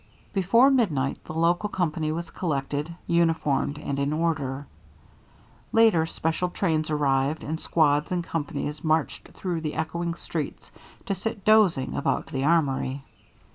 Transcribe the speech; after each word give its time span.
Before 0.33 0.71
midnight 0.71 1.23
the 1.25 1.35
local 1.35 1.69
company 1.69 2.11
was 2.11 2.31
collected, 2.31 2.95
uniformed, 3.05 3.77
and 3.77 3.99
in 3.99 4.11
order. 4.11 4.65
Later 5.71 6.07
special 6.07 6.49
trains 6.49 6.89
arrived, 6.89 7.43
and 7.43 7.59
squads 7.59 8.11
and 8.11 8.23
companies 8.23 8.83
marched 8.83 9.27
through 9.27 9.61
the 9.61 9.75
echoing 9.75 10.15
streets, 10.15 10.71
to 11.05 11.13
sit 11.13 11.45
dozing 11.45 11.93
about 11.95 12.25
the 12.25 12.43
armory. 12.43 13.03